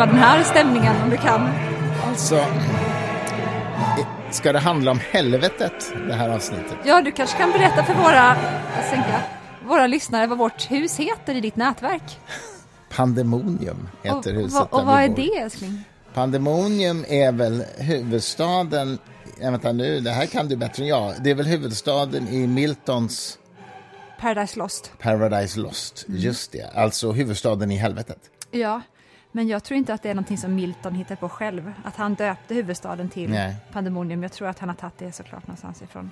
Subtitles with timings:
[0.00, 1.48] axla den här stämningen om du kan.
[2.04, 2.44] Alltså,
[4.30, 6.76] ska det handla om helvetet, det här avsnittet?
[6.84, 8.36] Ja, du kanske kan berätta för våra,
[8.90, 9.22] sänka,
[9.66, 12.18] våra lyssnare vad vårt hus heter i ditt nätverk.
[12.90, 15.84] Pandemonium heter och, huset och, och vad är det, älskling?
[16.14, 18.98] Pandemonium är väl huvudstaden...
[19.40, 21.14] Ja, vänta nu, det här kan du bättre än jag.
[21.22, 23.38] Det är väl huvudstaden i Miltons
[24.20, 24.92] Paradise Lost.
[24.98, 26.04] Paradise Lost.
[26.08, 26.20] Mm.
[26.20, 28.18] Just det, alltså huvudstaden i helvetet.
[28.50, 28.80] Ja,
[29.32, 31.72] men jag tror inte att det är någonting som Milton hittar på själv.
[31.84, 33.56] Att han döpte huvudstaden till Nej.
[33.72, 34.22] Pandemonium.
[34.22, 36.10] Jag tror att han har tagit det såklart någonstans ifrån.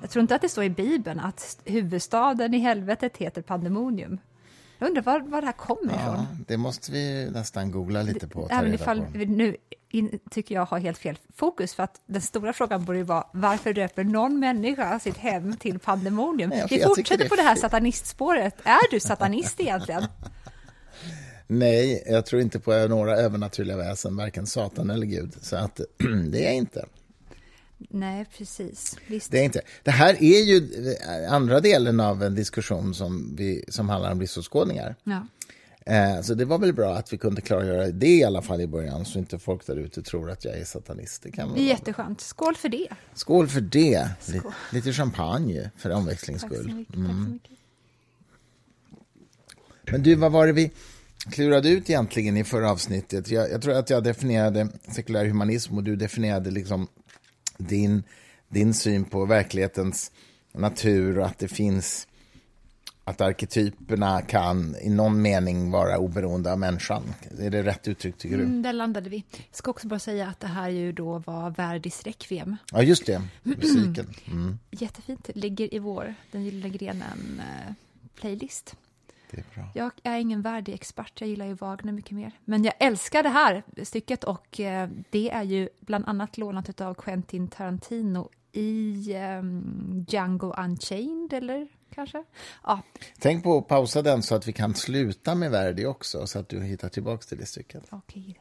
[0.00, 4.18] Jag tror inte att det står i Bibeln att huvudstaden i helvetet heter Pandemonium.
[4.78, 6.14] Jag undrar var, var det här kommer ifrån.
[6.14, 8.48] Ja, det måste vi nästan googla lite på.
[8.50, 9.56] Även ifall vi nu
[9.90, 13.24] in, tycker jag har helt fel fokus för att den stora frågan borde ju vara
[13.32, 16.50] varför döper någon människa sitt hem till pandemonium?
[16.50, 18.54] Nej, Vi fortsätter det- på det här satanistspåret.
[18.64, 20.02] Är du satanist egentligen?
[21.52, 25.32] Nej, jag tror inte på några övernaturliga väsen, varken Satan eller Gud.
[25.42, 25.80] Så att
[26.30, 26.86] det är jag inte.
[27.78, 28.96] Nej, precis.
[29.06, 29.30] Visst.
[29.30, 29.60] Det, är inte.
[29.82, 30.68] det här är ju
[31.30, 34.96] andra delen av en diskussion som, vi, som handlar om livsåskådningar.
[35.04, 35.26] Ja.
[35.86, 38.66] Eh, så det var väl bra att vi kunde klargöra det i alla fall i
[38.66, 41.22] början, så inte folk där ute tror att jag är satanist.
[41.22, 41.72] Det kan Det vara är bra.
[41.74, 42.20] jätteskönt.
[42.20, 42.88] Skål för det.
[43.14, 44.08] Skål för det!
[44.20, 44.52] Skål.
[44.72, 46.74] Lite champagne för omväxlings Tack så skull.
[46.74, 46.94] mycket.
[46.94, 47.50] Tack så mycket.
[49.92, 50.70] Men du, vad var det vi
[51.26, 53.30] klurade ut egentligen i förra avsnittet?
[53.30, 56.88] Jag, jag tror att jag definierade sekulär humanism och du definierade liksom
[57.58, 58.02] din,
[58.48, 60.12] din syn på verklighetens
[60.52, 62.06] natur och att det finns
[63.04, 67.02] att arketyperna kan i någon mening vara oberoende av människan.
[67.38, 68.42] Är det rätt uttryck tycker du?
[68.42, 69.24] Mm, där landade vi.
[69.30, 72.56] Jag ska också bara säga att det här ju då var Verdis Requiem.
[72.72, 73.22] Ja, just det.
[73.42, 74.06] Musiken.
[74.30, 75.30] Mm, Jättefint.
[75.34, 77.42] Ligger i vår, den gyllene grenen,
[79.74, 82.32] Jag är ingen Verdi-expert, jag gillar ju Wagner mycket mer.
[82.44, 86.94] Men jag älskar det här stycket och eh, det är ju bland annat lånat av
[86.94, 89.42] Quentin Tarantino i eh,
[90.08, 92.24] Django Unchained, eller kanske?
[92.64, 92.82] Ja,
[93.18, 96.48] Tänk på att pausa den så att vi kan sluta med Verdi också, så att
[96.48, 97.84] du hittar tillbaka till det stycket.
[97.90, 98.40] okej.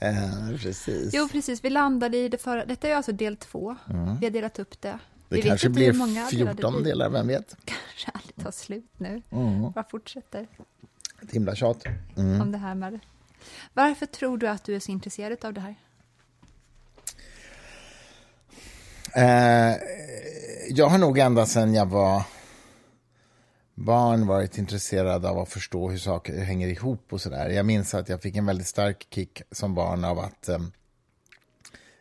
[0.00, 1.14] Eh, precis.
[1.14, 1.64] Jo, precis.
[1.64, 2.64] Vi landade i det förra.
[2.64, 3.76] Detta är alltså del två.
[4.20, 4.98] Vi har delat upp det.
[5.30, 6.84] Det vi kanske blir många delade 14 blir.
[6.84, 7.56] delar, vem vet?
[7.64, 9.22] Kanske aldrig tar slut nu.
[9.30, 9.70] Mm.
[9.72, 10.46] Bara fortsätter
[11.22, 11.84] Ett himla tjat.
[12.16, 12.40] Mm.
[12.40, 12.98] om det här med...
[13.74, 15.74] Varför tror du att du är så intresserad av det här?
[19.14, 19.76] Eh,
[20.68, 22.22] jag har nog ända sedan jag var
[23.74, 27.50] barn varit intresserad av att förstå hur saker hänger ihop och sådär.
[27.50, 30.58] Jag minns att jag fick en väldigt stark kick som barn av att eh,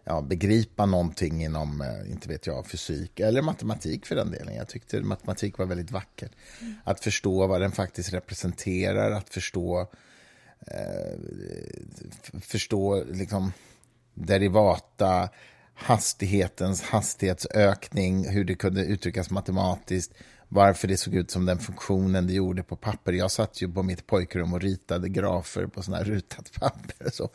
[0.09, 4.56] ja, begripa någonting inom, eh, inte vet jag, fysik eller matematik för den delen.
[4.56, 6.31] Jag tyckte matematik var väldigt vackert.
[6.84, 9.88] Att förstå vad den faktiskt representerar, att förstå
[10.68, 11.20] eh,
[12.42, 13.53] förstå liksom
[14.14, 15.30] derivata,
[15.74, 20.14] hastighetens hastighetsökning, hur det kunde uttryckas matematiskt,
[20.49, 23.13] varför det såg ut som den funktionen det gjorde på papper.
[23.13, 27.05] Jag satt ju på mitt pojkrum och ritade grafer på sådana här rutat papper.
[27.05, 27.29] Och, så.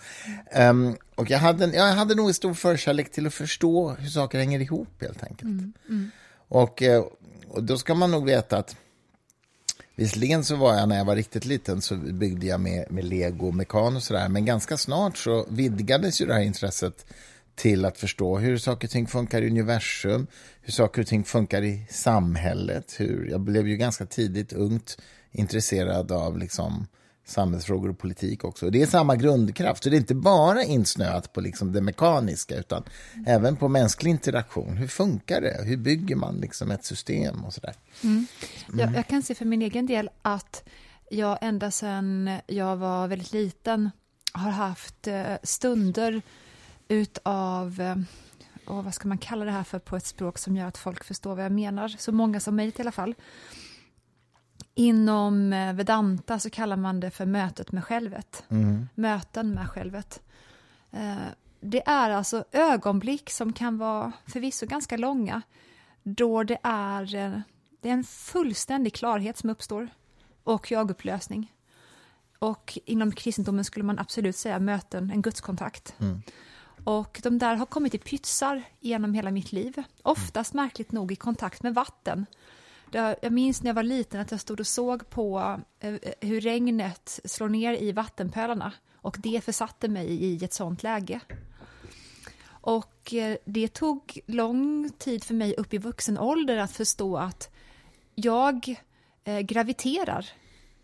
[0.51, 4.39] Ehm, och jag, hade, jag hade nog en stor förkärlek till att förstå hur saker
[4.39, 5.51] hänger ihop helt enkelt.
[6.49, 7.05] Och, eh,
[7.49, 8.77] och då ska man nog veta att
[9.97, 13.47] Visserligen så var jag när jag var riktigt liten så byggde jag med, med lego
[13.47, 14.29] och mekan och sådär.
[14.29, 17.07] Men ganska snart så vidgades ju det här intresset
[17.55, 20.27] till att förstå hur saker och ting funkar i universum,
[20.61, 22.95] hur saker och ting funkar i samhället.
[22.99, 24.99] Hur, jag blev ju ganska tidigt ungt
[25.33, 26.87] intresserad av liksom
[27.27, 28.71] samhällsfrågor och politik också.
[28.71, 32.83] Det är samma grundkraft, så det är inte bara insnöat på liksom det mekaniska utan
[33.27, 34.77] även på mänsklig interaktion.
[34.77, 35.65] Hur funkar det?
[35.65, 37.75] Hur bygger man liksom ett system och sådär?
[38.79, 40.65] Jag, jag kan se för min egen del att
[41.11, 43.91] jag ända sedan jag var väldigt liten
[44.33, 46.23] har haft eh, stunder
[46.89, 47.97] utav, eh,
[48.67, 51.05] åh, vad ska man kalla det här för på ett språk som gör att folk
[51.05, 53.15] förstår vad jag menar, så många som möjligt i alla fall.
[54.75, 58.45] Inom eh, Vedanta så kallar man det för mötet med självet.
[58.95, 60.23] Möten med självet.
[60.91, 61.15] Eh,
[61.61, 65.43] Det är alltså ögonblick som kan vara förvisso ganska långa,
[66.03, 67.39] då det är, eh,
[67.81, 69.89] det är en fullständig klarhet som uppstår
[70.45, 71.53] och jagupplösning.
[72.39, 75.95] Och inom kristendomen skulle man absolut säga möten, en gudskontakt.
[76.85, 79.83] Och de där har kommit i pytsar genom hela mitt liv.
[80.03, 82.27] Oftast märkligt nog i kontakt med vatten.
[82.93, 86.41] Jag minns när jag var liten att jag stod och såg på eh, eh, hur
[86.41, 91.21] regnet slår ner i vattenpölarna och det försatte mig i ett sånt läge.
[92.47, 97.51] Och eh, det tog lång tid för mig upp i vuxen ålder att förstå att
[98.15, 98.77] jag
[99.43, 100.31] graviterar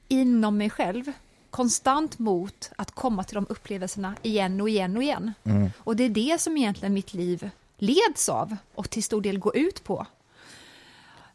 [0.09, 1.13] inom mig själv
[1.51, 5.33] konstant mot att komma till de upplevelserna igen och igen och igen.
[5.45, 5.71] Mm.
[5.79, 9.57] Och det är det som egentligen mitt liv leds av och till stor del går
[9.57, 10.07] ut på.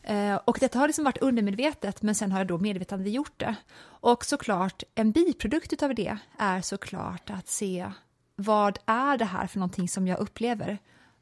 [0.04, 3.56] Eh, och detta har liksom varit undermedvetet, men sen har jag då medvetande gjort det.
[3.82, 7.92] Och såklart, en biprodukt av det är såklart att se
[8.36, 10.78] vad är det här för någonting som jag upplever?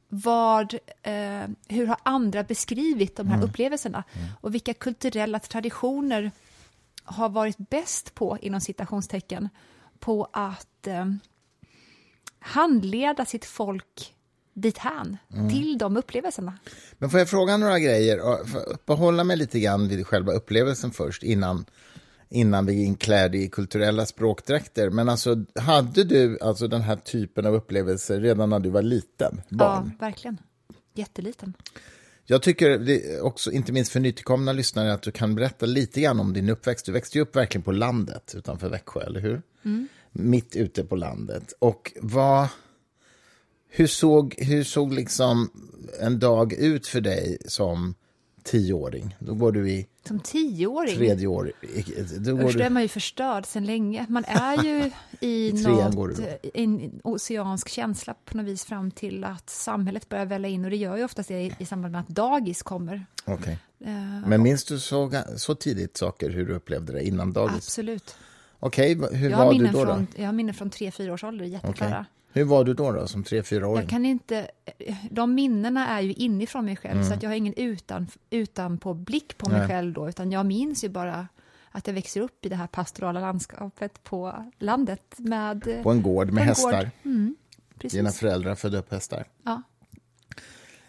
[0.09, 3.49] Vad, eh, hur har andra beskrivit de här mm.
[3.49, 4.03] upplevelserna?
[4.13, 4.27] Mm.
[4.41, 6.31] Och vilka kulturella traditioner
[7.03, 9.50] har varit bäst på, inom citationstecken,
[10.00, 11.05] på att eh,
[12.39, 14.13] handleda sitt folk
[14.53, 15.50] dithän, mm.
[15.50, 16.57] till de upplevelserna.
[16.97, 18.19] Men får jag fråga några grejer?
[18.67, 21.65] Uppehålla mig lite grann vid själva upplevelsen först, innan,
[22.29, 24.89] innan vi inkläder i kulturella språkdräkter.
[24.89, 29.41] Men alltså, hade du alltså den här typen av upplevelser redan när du var liten?
[29.50, 29.91] Barn?
[30.00, 30.38] Ja, verkligen.
[30.94, 31.53] Jätteliten.
[32.25, 36.33] Jag tycker också, inte minst för nytillkomna lyssnare, att du kan berätta lite grann om
[36.33, 36.85] din uppväxt.
[36.85, 39.41] Du växte ju upp verkligen på landet utanför Växjö, eller hur?
[39.65, 39.87] Mm.
[40.11, 41.53] Mitt ute på landet.
[41.59, 42.47] Och vad
[43.69, 45.49] hur såg, hur såg liksom
[45.99, 47.95] en dag ut för dig som
[48.43, 49.15] tioåring?
[49.19, 50.95] Då går du i som tioåring?
[50.95, 51.51] Tredje år.
[52.19, 52.63] Då går Först du...
[52.63, 54.05] är man ju förstörd sen länge.
[54.09, 56.19] Man är ju i, I något,
[56.53, 60.77] en oceansk känsla på något vis fram till att samhället börjar välla in och det
[60.77, 63.05] gör ju oftast det i, i samband med att dagis kommer.
[63.25, 63.53] Okay.
[63.53, 67.55] Uh, Men minns du så, så tidigt saker, hur du upplevde det innan dagis?
[67.55, 68.15] Absolut.
[68.59, 70.21] Okej, okay, hur var du då, från, då?
[70.21, 71.91] Jag har minnen från tre, fyra års ålder, jätteklara.
[71.91, 72.03] Okay.
[72.33, 73.81] Hur var du då, då som tre, fyra åring?
[73.81, 74.47] Jag kan inte,
[75.09, 77.07] de minnena är ju inifrån mig själv, mm.
[77.07, 79.68] så att jag har ingen utan, utan på blick på mig Nej.
[79.68, 81.27] själv då, utan jag minns ju bara
[81.71, 85.83] att jag växer upp i det här pastorala landskapet på landet med...
[85.83, 86.91] På en gård med hästar.
[87.03, 87.35] Mm,
[87.75, 89.25] Dina föräldrar födde upp hästar.
[89.44, 89.62] Ja.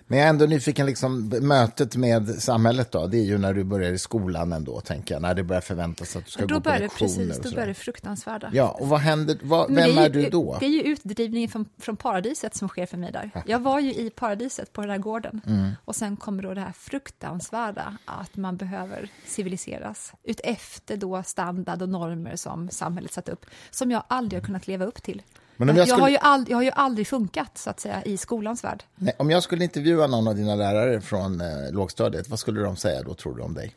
[0.06, 3.64] Men jag är ändå nyfiken, liksom, mötet med samhället då, det är ju när du
[3.64, 6.60] börjar i skolan ändå, tänker jag, när det börjar förväntas att du ska då gå
[6.60, 6.88] på lektioner.
[6.88, 8.50] Precis, då börjar det fruktansvärda.
[8.52, 10.56] Ja, och vad händer, vad, vem är, är, du då?
[10.60, 13.30] Det är ju utdrivningen från, från paradiset som sker för mig där.
[13.46, 15.70] Jag var ju i paradiset på den här gården, mm.
[15.84, 21.88] och sen kommer då det här fruktansvärda, att man behöver civiliseras, utefter då standard och
[21.88, 25.22] normer som samhället satt upp, som jag aldrig har kunnat leva upp till.
[25.56, 25.98] Men om jag, skulle...
[25.98, 28.84] jag, har ju ald- jag har ju aldrig funkat så att säga i skolans värld.
[28.94, 32.76] Nej, om jag skulle intervjua någon av dina lärare från eh, lågstadiet, vad skulle de
[32.76, 33.74] säga då tror du om dig?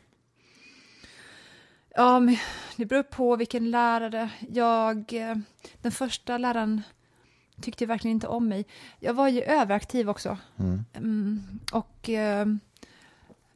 [1.94, 2.36] Ja, men
[2.76, 4.30] det beror på vilken lärare.
[4.48, 5.36] Jag, eh,
[5.82, 6.82] den första läraren
[7.60, 8.66] tyckte verkligen inte om mig.
[9.00, 10.38] Jag var ju överaktiv också.
[10.56, 10.84] Mm.
[10.94, 11.42] Mm,
[11.72, 12.46] och eh,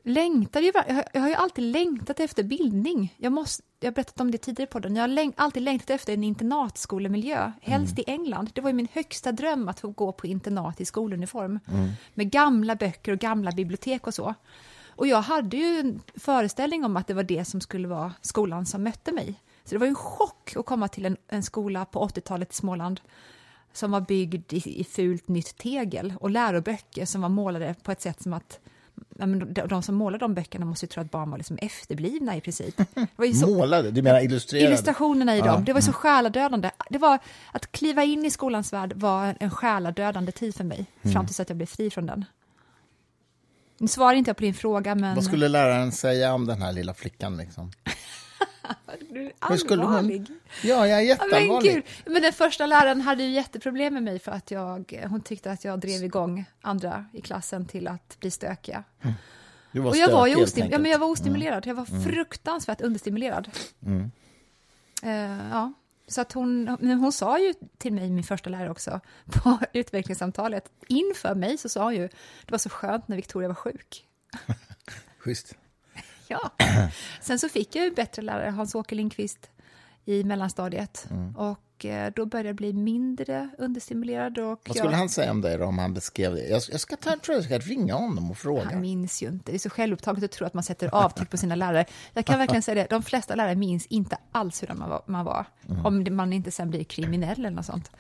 [0.02, 0.72] längtade ju,
[1.12, 3.14] jag har ju alltid längtat efter bildning.
[3.16, 4.96] Jag, måste, jag har berättat om det tidigare på den.
[4.96, 8.04] Jag har läng, alltid längtat efter en internatskolemiljö, helst mm.
[8.06, 8.50] i England.
[8.54, 11.60] Det var ju min högsta dröm att få gå på internat i skoluniform.
[11.69, 11.90] Mm.
[12.14, 14.34] Med gamla böcker och gamla bibliotek och så.
[14.88, 18.66] Och jag hade ju en föreställning om att det var det som skulle vara skolan
[18.66, 19.34] som mötte mig.
[19.64, 22.55] Så det var ju en chock att komma till en, en skola på 80-talet i
[22.55, 23.00] Småland
[23.72, 28.00] som var byggd i, i fult nytt tegel och läroböcker som var målade på ett
[28.00, 28.60] sätt som att
[29.69, 32.81] de, som målade de böckerna måste ju tro att barn var liksom efterblivna i princip.
[33.41, 33.91] Så, målade?
[33.91, 34.69] Du menar illustrerade?
[34.69, 35.47] Illustrationerna i ja.
[35.47, 35.94] dem, det var så mm.
[35.94, 36.71] själadödande.
[36.91, 37.19] Det var,
[37.53, 41.13] att kliva in i skolans värld var en själadödande tid för mig, mm.
[41.13, 42.25] fram tills att jag blev fri från den.
[43.79, 45.15] Nu svarar inte jag på din fråga, men...
[45.15, 47.37] Vad skulle läraren säga om den här lilla flickan?
[47.37, 47.73] Liksom?
[49.11, 50.19] Du är allvarlig.
[50.29, 50.41] Hon...
[50.63, 51.75] Ja, jag är jätteallvarlig.
[51.75, 55.51] Men, men den första läraren hade ju jätteproblem med mig för att jag, hon tyckte
[55.51, 58.84] att jag drev igång andra i klassen till att bli stökiga.
[59.03, 59.15] Mm.
[59.72, 61.67] Du var och jag var, ju ostim ja, men jag var ostimulerad.
[61.67, 62.03] Jag var mm.
[62.05, 63.51] fruktansvärt understimulerad.
[63.87, 64.11] Mm.
[65.05, 65.72] Uh, ja.
[66.06, 71.34] Så att hon, hon sa ju till mig, min första lärare också, på utvecklingssamtalet, inför
[71.34, 72.08] mig så sa hon ju,
[72.44, 74.06] det var så skönt när Victoria var sjuk.
[75.19, 75.55] Schysst.
[76.32, 76.51] Ja.
[77.20, 79.51] Sen så fick jag ju bättre lärare, Hans-Åke Lindqvist,
[80.05, 81.06] i mellanstadiet.
[81.10, 81.36] Mm.
[81.36, 84.39] Och eh, då började jag bli mindre understimulerad.
[84.39, 84.98] Och Vad skulle jag...
[84.98, 86.48] han säga om dig då, om han beskrev det?
[86.48, 88.65] Jag, jag ska ta, tror jag ska ringa honom och fråga.
[88.65, 89.53] Han minns ju inte.
[89.53, 91.84] Det är så självupptaget att tro att man sätter avtryck på sina lärare.
[92.12, 95.03] Jag kan verkligen säga det, de flesta lärare minns inte alls hur man var.
[95.06, 95.86] Man var mm.
[95.86, 97.91] Om man inte sen blir kriminell eller något sånt.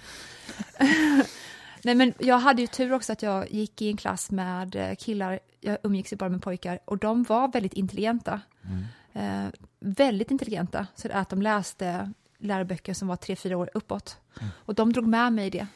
[1.84, 4.94] Nej, men jag hade ju tur också att jag gick i en klass med eh,
[4.94, 8.40] killar, jag umgicks ju bara med pojkar, och de var väldigt intelligenta.
[8.62, 8.84] Mm.
[9.12, 14.16] Eh, väldigt intelligenta, så att de läste läroböcker som var tre, fyra år uppåt.
[14.40, 14.50] Mm.
[14.56, 15.66] Och de drog med mig i det,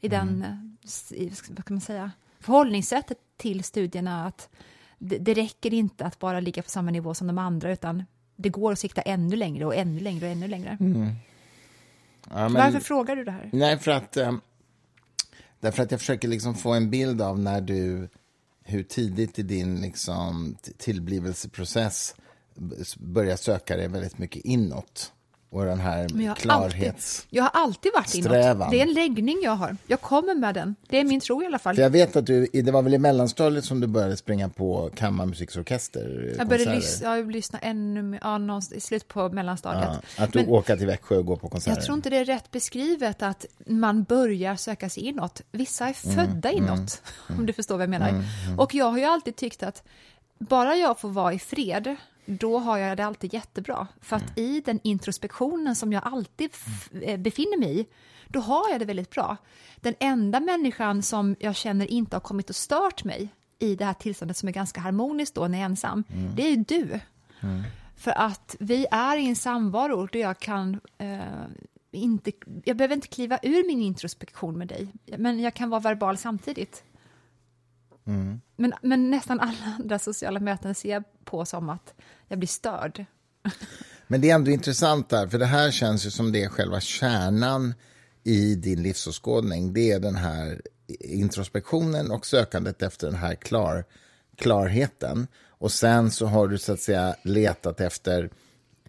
[0.00, 0.76] i den, mm.
[1.12, 2.10] Eh, i, vad kan man säga,
[2.40, 4.48] förhållningssättet till studierna, att
[4.98, 8.04] det, det räcker inte att bara ligga på samma nivå som de andra, utan
[8.36, 10.76] det går att sikta ännu längre och ännu längre och ännu längre.
[10.80, 11.12] Mm.
[12.30, 13.50] Ja, men, Varför frågar du det här?
[13.52, 14.40] Nej, för att um,
[15.60, 18.08] Därför att jag försöker liksom få en bild av när du,
[18.64, 22.14] hur tidigt i din liksom, tillblivelseprocess
[22.96, 25.12] börjar söka dig väldigt mycket inåt
[25.50, 27.18] och den här Men jag har, klarhets...
[27.20, 28.56] alltid, jag har alltid varit strävan.
[28.56, 28.70] inåt.
[28.70, 29.76] Det är en läggning jag har.
[29.86, 30.74] Jag kommer med den.
[30.88, 31.74] Det är min tro i alla fall.
[31.74, 34.90] För jag vet att du, det var väl i mellanstadiet som du började springa på
[34.94, 36.34] kammarmusiksorkester?
[36.38, 39.88] Jag började lyssna, jag lyssna ännu mer, ja, någonstans, i slutet på mellanstadiet.
[40.16, 41.76] Ja, att du Men åka till Växjö och gå på konserter?
[41.76, 45.40] jag tror inte det är rätt beskrivet att man börjar söka sig inåt.
[45.52, 47.02] Vissa är Mm, födda inåt,
[47.38, 48.24] om du förstår vad jag menar.
[48.58, 49.82] Och jag har ju alltid tyckt att
[50.38, 51.96] bara jag får vara i fred,
[52.26, 53.86] då har jag det alltid jättebra.
[54.00, 57.86] För att i den introspektionen som jag alltid f- eh, befinner mig i,
[58.28, 59.36] då har jag det väldigt bra.
[59.76, 63.28] Den enda människan som jag känner inte har kommit och stört mig
[63.58, 66.04] i det här tillståndet som är ganska harmoniskt då när jag är ensam,
[66.36, 67.00] det är ju du.
[67.96, 71.18] För att vi är i en samvaro där jag kan eh,
[71.92, 72.32] inte,
[72.64, 76.84] jag behöver inte kliva ur min introspektion med dig, men jag kan vara verbal samtidigt.
[78.56, 81.94] Men, men nästan alla andra sociala möten ser jag på som att
[82.28, 83.04] jag blir störd.
[84.06, 86.80] Men det är ändå intressant där, för det här känns ju som det är själva
[86.80, 87.74] kärnan
[88.24, 89.72] i din livsåskådning.
[89.72, 90.62] Det är den här
[91.00, 93.84] introspektionen och sökandet efter den här klar,
[94.36, 95.26] klarheten.
[95.48, 98.30] Och sen så har du så att säga letat efter,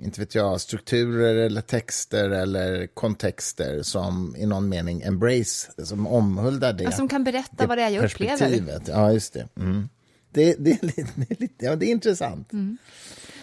[0.02, 6.74] inte vet jag, strukturer eller texter eller kontexter som i någon mening embrace, som omhuldar
[6.74, 6.84] det.
[6.84, 8.82] Ja, som kan berätta vad det är jag upplever.
[8.88, 9.48] Ja, just det.
[9.58, 9.90] Mm.
[10.32, 12.52] Det, det, är lite, det, är lite, ja, det är intressant.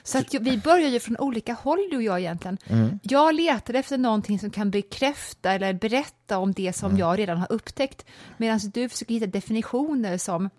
[0.02, 2.58] Så att vi börjar ju från olika håll du och jag egentligen.
[3.02, 7.52] Jag letar efter någonting som kan bekräfta eller berätta om det som jag redan har
[7.52, 8.04] upptäckt.
[8.36, 10.50] Medan du försöker hitta definitioner som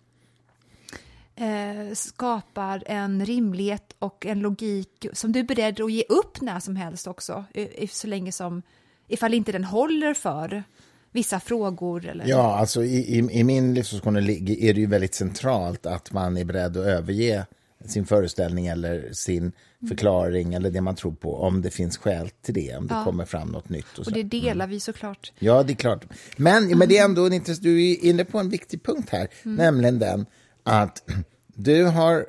[1.36, 6.60] eh, skapar en rimlighet och en logik som du är beredd att ge upp när
[6.60, 7.46] som helst också.
[7.92, 8.62] Så länge som,
[9.08, 10.63] ifall inte den håller för
[11.12, 12.06] vissa frågor.
[12.08, 16.12] Eller, Ja, alltså i, i, i min livsåskådning ligger- är det ju väldigt centralt att
[16.12, 17.46] man är beredd att överge
[17.86, 19.51] sin föreställning eller sin
[19.89, 23.25] förklaring eller det man tror på om det finns skäl till det, om det kommer
[23.25, 23.98] fram något nytt.
[24.00, 24.12] Och så.
[24.12, 25.32] och det delar vi såklart.
[25.39, 26.06] Ja, det är klart.
[26.38, 29.27] Men, men det är ändå en intress- du är inne på en viktig punkt här,
[29.44, 30.25] nämligen den
[30.65, 31.03] att
[31.48, 32.25] du har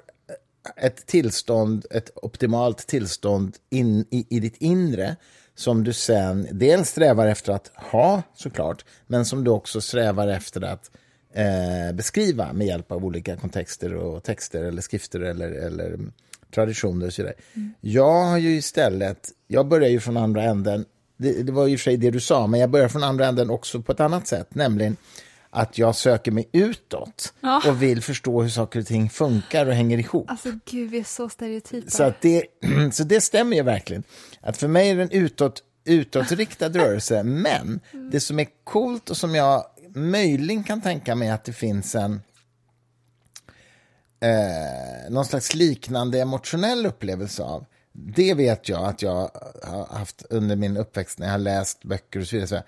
[0.77, 5.17] ett tillstånd, ett optimalt tillstånd in, i, i ditt inre
[5.55, 10.63] som du sen dels strävar efter att ha såklart, men som du också strävar efter
[10.63, 10.91] att
[11.33, 15.99] eh, beskriva med hjälp av olika kontexter och texter eller skrifter eller, eller
[16.55, 17.37] traditioner och så vidare.
[17.81, 20.85] Jag har ju istället, jag börjar ju från andra änden,
[21.17, 23.51] det, det var ju för sig det du sa, men jag börjar från andra änden
[23.51, 24.97] också på ett annat sätt, nämligen
[25.57, 27.63] att jag söker mig utåt Ja.
[27.69, 30.31] och vill förstå hur saker och ting funkar och hänger ihop.
[30.31, 31.91] Alltså gud, vi är så stereotypa.
[31.91, 32.45] Så, det,
[32.93, 34.03] så det stämmer ju verkligen.
[34.41, 37.81] Att för mig är det en utåt, utåtriktad rörelse, men
[38.13, 42.23] det som är coolt och som jag möjligen kan tänka mig att det finns en
[44.21, 47.65] eh, någon slags liknande emotionell upplevelse av.
[47.93, 49.31] Det vet jag att jag
[49.63, 52.63] har haft under min uppväxt när jag har läst böcker och så vidare.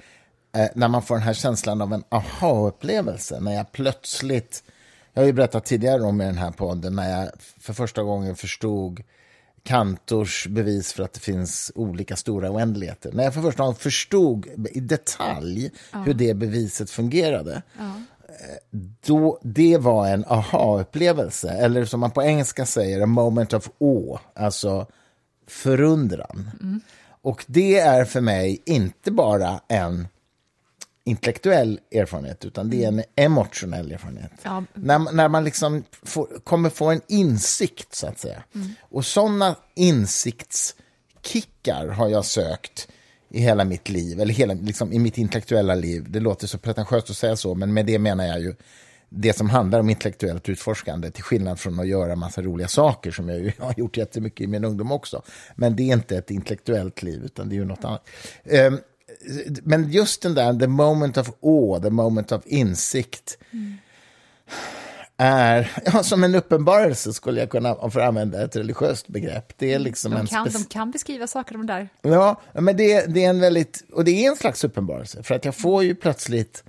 [0.59, 4.63] Eh, när man får den här känslan av en aha-upplevelse, när jag plötsligt
[5.13, 8.37] jag har ju berättat tidigare om i den här podden när jag för första gången
[8.37, 9.03] förstod
[9.63, 13.13] Kantors bevis för att det finns olika stora oändligheter.
[13.13, 15.71] När jag för första gången förstod i detalj
[16.05, 22.67] hur det beviset fungerade, eh, då, det var en aha-upplevelse, eller som man på engelska
[22.67, 24.87] säger, a moment of awe, alltså
[25.47, 26.51] förundran.
[27.23, 30.09] Och det är för mig inte bara en
[31.09, 34.33] intellektuell erfarenhet, utan det är en emotionell erfarenhet.
[34.43, 34.65] Ja.
[34.75, 38.43] När, när man liksom får, kommer få en insikt, så att säga.
[38.81, 42.89] Och sådana insiktskickar har jag sökt
[43.31, 46.07] i hela mitt liv, eller hela, liksom, i mitt intellektuella liv.
[46.09, 48.55] Det låter så pretentiöst att säga så, men med det menar jag ju
[49.09, 53.29] det som handlar om intellektuellt utforskande, till skillnad från att göra massa roliga saker, som
[53.29, 55.23] jag ju har gjort jättemycket i min ungdom också.
[55.57, 58.09] Men det är inte ett intellektuellt liv, utan det är ju något annat.
[58.45, 58.81] Ehm,
[59.63, 63.39] men just den där, the moment of awe, the moment of insikt,
[65.17, 69.53] är ja, som en uppenbarelse, skulle jag kunna, om för att använda ett religiöst begrepp.
[69.59, 71.89] Det är liksom de, kan, de kan beskriva saker de där.
[72.03, 75.45] Ja, men det, det är en väldigt, och det är en slags uppenbarelse, för att
[75.45, 76.65] jag får ju plötsligt,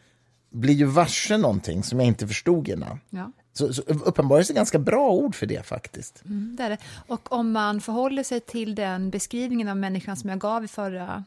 [0.51, 2.99] blir ju varse någonting som jag inte förstod innan.
[3.09, 3.31] Ja.
[3.53, 6.21] Så, så uppenbarelse är ganska bra ord för det faktiskt.
[6.25, 6.77] Mm, det är det.
[7.07, 11.23] Och om man förhåller sig till den beskrivningen av människan som jag gav i förra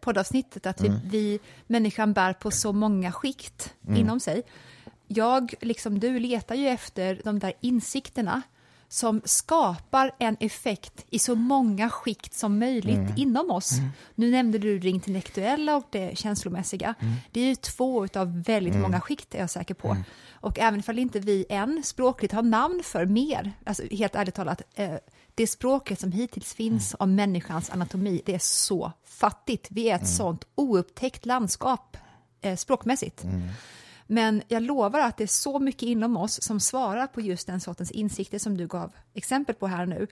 [0.00, 4.42] poddavsnittet, att vi, vi människan bär på så många skikt inom sig.
[5.06, 8.42] Jag, liksom du, letar ju efter de där insikterna
[8.88, 13.72] som skapar en effekt i så många skikt som möjligt inom oss.
[14.14, 16.94] Nu nämnde du det intellektuella och det känslomässiga.
[17.30, 19.96] Det är ju två av väldigt många skikt, är jag säker på.
[20.32, 24.62] Och även ifall inte vi än språkligt har namn för mer, alltså helt ärligt talat,
[24.74, 24.94] eh,
[25.40, 29.66] det språket som hittills finns om människans anatomi, det är så fattigt.
[29.70, 31.96] Vi är ett sånt oupptäckt landskap
[32.40, 33.24] eh, språkmässigt.
[34.06, 37.60] Men jag lovar att det är så mycket inom oss som svarar på just den
[37.60, 40.06] sortens insikter som du gav exempel på här nu.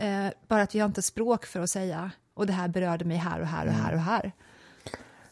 [0.00, 3.16] Eh, bara att vi har inte språk för att säga, och det här berörde mig
[3.16, 4.32] här och här och här och här.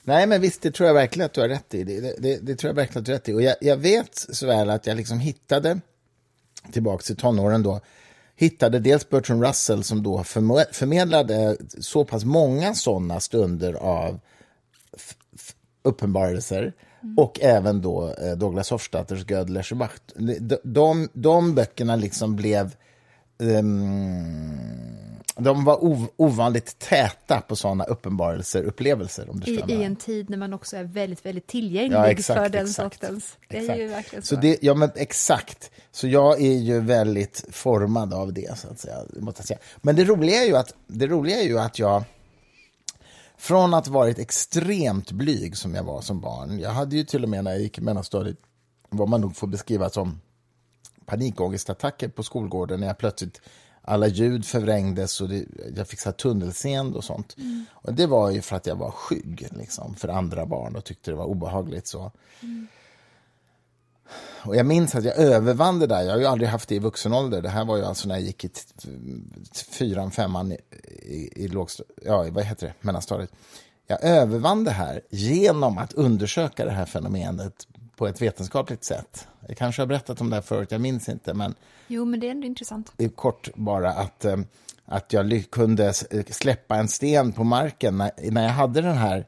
[0.02, 1.84] Nej, men visst, det tror jag verkligen att du har rätt i.
[1.84, 3.32] Det, det, det, det tror jag verkligen att du har rätt i.
[3.32, 5.80] Och jag, jag vet så väl att jag liksom hittade,
[6.72, 7.80] tillbaka till tonåren då,
[8.36, 10.24] hittade dels Bertrand Russell som då
[10.72, 14.20] förmedlade så pass många sådana stunder av
[15.82, 16.72] uppenbarelser
[17.16, 20.02] och även då eh, Douglas Hofstadters Gödlers Macht.
[20.40, 22.74] De, de, de böckerna liksom blev
[23.38, 25.03] ehm,
[25.36, 29.30] de var ov, ovanligt täta på sådana uppenbarelser, upplevelser.
[29.30, 32.40] Om du I, I en tid när man också är väldigt, väldigt tillgänglig Ja, exakt,
[32.40, 33.36] för den exakt, sortens.
[33.48, 33.78] Det är exakt.
[33.78, 34.34] ju verkligen så.
[34.34, 35.70] Så det, ja, men exakt.
[35.92, 38.98] Så jag är ju väldigt formad av det, så att säga.
[39.20, 39.58] Måste jag säga.
[39.76, 42.04] Men det roliga, är ju att, det roliga är ju att jag,
[43.36, 47.28] från att varit extremt blyg som jag var som barn, jag hade ju till och
[47.28, 48.36] med när jag gick i mellanstadiet,
[48.88, 50.20] vad man nog får beskriva som
[51.06, 53.40] panikångestattacker på skolgården, när jag plötsligt
[53.84, 55.44] alla ljud förvrängdes och det,
[55.76, 57.36] jag fick så här tunnelseende och sånt.
[57.72, 61.10] Och det var ju för att jag var skygg liksom, för andra barn och tyckte
[61.10, 61.86] det var obehagligt.
[61.86, 62.12] så.
[64.44, 66.02] Och jag minns att jag övervann det där.
[66.02, 67.42] Jag har ju aldrig haft det i vuxen ålder.
[67.42, 68.50] Det här var ju alltså när jag gick i
[69.70, 70.58] fyran, femman i,
[71.02, 73.30] i, i lågstadiet, ja, vad heter det, mellanstadiet.
[73.86, 79.28] Jag övervann det här genom att undersöka det här fenomenet på ett vetenskapligt sätt.
[79.48, 81.54] Jag kanske har berättat om det här förut, jag minns inte, men
[81.88, 82.92] Jo, men det är ändå intressant.
[82.96, 84.36] det är kort bara att, eh,
[84.84, 89.26] att jag kunde s- släppa en sten på marken när, när jag hade den här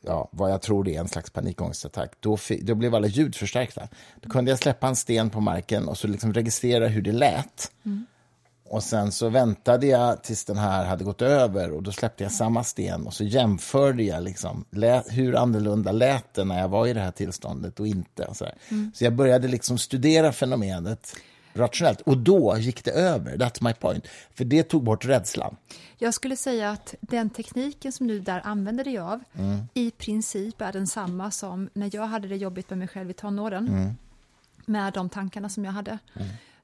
[0.00, 3.88] ja, vad jag tror det är en slags panikångestattack, då, då blev alla ljud förstärkta.
[4.20, 7.72] Då kunde jag släppa en sten på marken och så liksom registrera hur det lät.
[8.74, 12.32] Och sen så väntade jag tills den här hade gått över och då släppte jag
[12.32, 16.86] samma sten och så jämförde jag liksom, lät, hur annorlunda lät det när jag var
[16.86, 18.24] i det här tillståndet och inte.
[18.24, 18.54] Och så, där.
[18.94, 21.16] så jag började liksom studera fenomenet
[21.52, 24.06] rationellt och då gick det över, that's my point.
[24.34, 25.56] För det tog bort rädslan.
[25.98, 29.20] Jag skulle säga att den tekniken som du där använder dig av
[29.74, 33.94] i princip är densamma som när jag hade det jobbigt med mig själv i tonåren.
[34.66, 35.98] Med de tankarna som jag hade.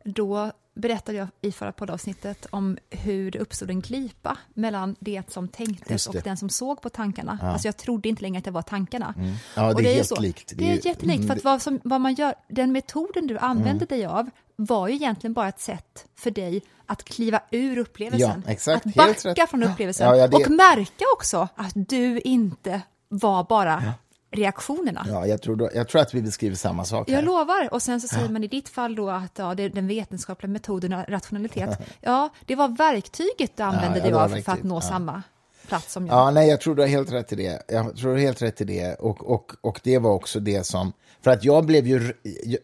[0.04, 5.48] Då berättade jag i förra poddavsnittet om hur det uppstod en glipa mellan det som
[5.48, 6.20] tänktes Just och det.
[6.20, 7.38] den som såg på tankarna.
[7.42, 9.14] Alltså jag trodde inte längre att det var tankarna.
[9.56, 10.52] Ja, det Och är ju helt likt.
[10.56, 13.84] Det är, jättelikt, för mm, att vad, som, vad man gör, den metoden du använde
[13.84, 18.42] dig av var ju egentligen bara ett sätt för dig att kliva ur upplevelsen.
[18.46, 18.86] Ja, exakt.
[18.86, 23.94] Att backa från upplevelsen Ja, ja, det- och märka också att du inte var bara
[24.30, 25.06] reaktionerna.
[25.08, 27.16] Ja, jag, tror då, jag tror att vi beskriver samma sak här.
[27.16, 27.68] Jag lovar.
[27.74, 30.92] Och sen så säger man i ditt fall då att ja, det den vetenskapliga metoden
[30.92, 31.78] och rationalitet.
[32.00, 34.80] Ja, det var verktyget du använde ja, dig av för att nå Ja.
[34.80, 35.22] samma
[35.68, 36.16] plats som jag.
[36.16, 37.62] Ja, nej, jag tror du har helt rätt i det.
[37.68, 38.94] Jag tror du helt rätt i det.
[38.94, 40.92] Och, och, och det var också det som...
[41.22, 42.12] För att jag blev ju,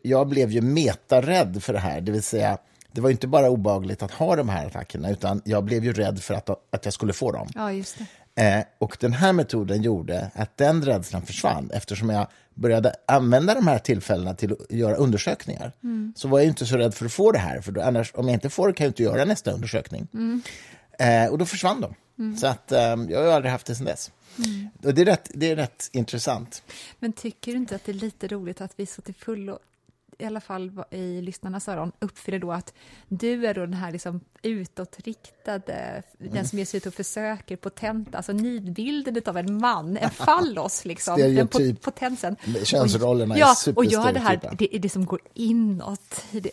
[0.03, 2.01] jag blev ju metarädd för det här.
[2.01, 2.59] Det vill säga,
[2.93, 6.23] det var inte bara obehagligt att ha de här attackerna, utan jag blev ju rädd
[6.23, 7.49] för att, att jag skulle få dem.
[7.55, 8.07] Ja, just det.
[8.37, 13.67] Eh, och den här metoden gjorde att den rädslan försvann eftersom jag började använda de
[13.67, 15.73] här tillfällena till att göra undersökningar.
[16.15, 18.29] Så var jag inte så rädd för att få det här, för då, annars, om
[18.29, 20.09] jag inte får det kan jag inte göra nästa undersökning.
[20.99, 21.95] Eh, och då försvann de.
[22.37, 24.13] Så att, eh, jag har aldrig haft det sedan dess.
[24.83, 26.63] Och det, är rätt, det är rätt intressant.
[26.99, 29.59] Men tycker du inte att det är lite roligt att vi så till fullo,
[30.19, 32.75] i alla fall i lyssnarnas öron, uppfyller då att
[33.09, 38.17] du är då den här liksom utåtriktade, den som ger sig ut och försöker, potenta,
[38.17, 41.19] alltså nidbilden av en man, en fallos liksom.
[41.21, 41.79] Den Stereotyp.
[41.79, 42.37] po- potensen.
[42.65, 46.25] Könsrollerna är ja, och jag det här, det är det som går inåt.
[46.31, 46.51] Det,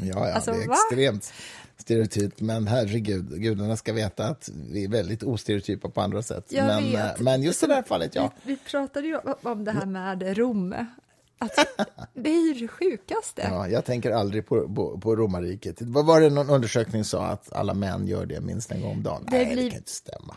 [0.00, 0.74] Ja, ja Alltså, det är va?
[0.90, 1.32] extremt
[1.76, 2.40] stereotypt.
[2.40, 6.44] Men herregud, gudarna ska veta att vi är väldigt ostereotypa på andra sätt.
[6.48, 7.18] Jag men, vet.
[7.18, 8.32] eh, men just i det här fallet, ja.
[8.42, 10.74] vi, vi pratade ju om- om det här med Rom.
[11.38, 11.50] Att
[12.14, 13.48] det är ju det sjukaste.
[13.50, 15.76] Ja, jag tänker aldrig på, på, på romarriket.
[15.82, 19.02] Vad var det någon undersökning sa att alla män gör det minst en gång om
[19.02, 19.26] dagen?
[19.30, 20.36] Det Nej, det blir- kan inte stämma.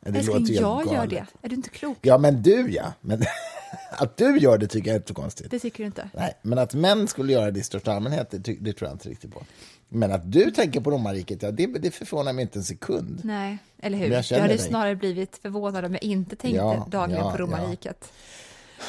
[0.00, 1.10] Det Älskling, låter jag helt gör galet.
[1.10, 1.46] det.
[1.46, 1.98] Är du inte klok?
[2.02, 2.92] Ja, men du ja.
[3.00, 3.22] Men
[3.90, 5.50] att du gör det tycker jag är inte konstigt.
[5.50, 6.10] Det tycker du inte?
[6.14, 9.08] Nej, men att män skulle göra det i största allmänhet, det, det tror jag inte
[9.08, 9.42] riktigt på.
[9.88, 13.20] Men att du tänker på romarriket, ja, det, det förvånar mig inte en sekund.
[13.24, 14.04] Nej, eller hur?
[14.08, 14.58] Men jag Jag, hade dig.
[14.58, 18.12] snarare blivit förvånad om jag inte tänkte Ja, dagligen ja, på romarriket.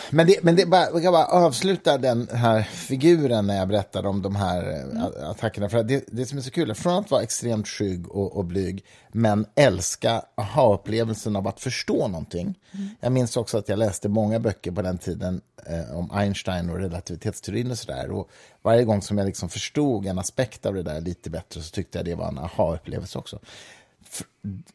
[0.10, 4.06] Men, det, men det bara, jag kan bara avsluta den här figuren när jag berättar
[4.06, 5.04] om de här mm.
[5.23, 5.69] attackerna.
[5.69, 8.84] För det, det som är så kul, från att vara extremt skygg och, och blyg,
[9.12, 12.60] men älska aha-upplevelsen av att förstå någonting.
[12.71, 12.89] Mm.
[12.99, 16.78] Jag minns också att jag läste många böcker på den tiden eh, om Einstein och
[16.78, 18.12] relativitetsteorin och sådär.
[18.12, 18.30] Och
[18.62, 21.97] varje gång som jag liksom förstod en aspekt av det där lite bättre så tyckte
[21.97, 23.39] jag det var en aha-upplevelse också.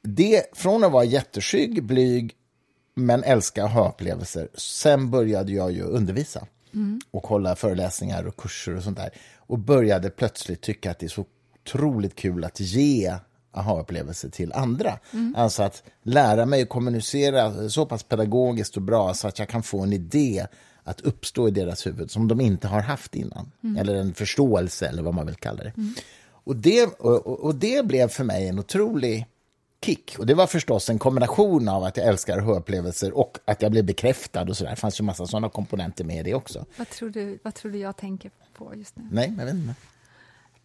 [0.02, 2.34] Det, från att vara jätteskygg, blyg,
[2.94, 4.48] men älska aha-upplevelser.
[4.54, 7.00] Sen började jag ju undervisa mm.
[7.10, 9.10] och hålla föreläsningar och kurser och sånt där.
[9.36, 11.24] Och började plötsligt tycka att det är så
[11.62, 13.16] otroligt kul att ge
[13.52, 14.98] aha-upplevelser till andra.
[15.12, 15.34] Mm.
[15.36, 19.62] Alltså att lära mig att kommunicera så pass pedagogiskt och bra så att jag kan
[19.62, 20.46] få en idé
[20.84, 23.52] att uppstå i deras huvud som de inte har haft innan.
[23.64, 23.76] Mm.
[23.76, 25.72] Eller en förståelse eller vad man vill kalla det.
[25.76, 25.94] Mm.
[26.44, 29.26] Och, det och, och, det blev för mig en otrolig
[29.84, 30.16] kick.
[30.18, 33.84] Och det var förstås en kombination av att jag älskar hörupplevelser och att jag blev
[33.84, 34.70] bekräftad och sådär.
[34.70, 36.66] Det fanns ju massa sådana komponenter med det också.
[36.76, 39.08] Vad tror du, vad tror du jag tänker på just nu?
[39.12, 39.74] Nej, jag vet inte.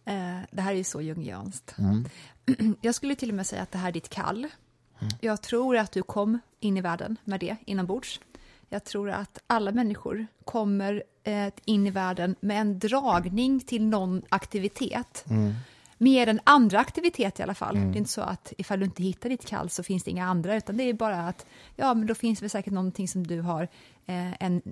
[0.04, 1.74] Eh, det här är ju så jungianskt.
[1.78, 2.04] Mm.
[2.80, 4.38] Jag skulle till och med säga att det här är ditt kall.
[4.38, 5.12] Mm.
[5.20, 8.20] Jag tror att du kom in i världen med det inombords.
[8.68, 14.22] Jag tror att alla människor kommer eh, in i världen med en dragning till någon
[14.28, 15.24] aktivitet.
[15.28, 15.54] Mm
[16.00, 17.76] mer än andra aktiviteter i alla fall.
[17.76, 17.92] Mm.
[17.92, 20.26] Det är inte så att ifall du inte hittar ditt kall så finns det inga
[20.26, 23.40] andra, utan det är bara att ja, men då finns det säkert någonting som du
[23.40, 23.62] har
[24.06, 24.62] eh, en